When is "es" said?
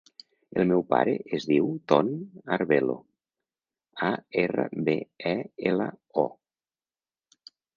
1.39-1.45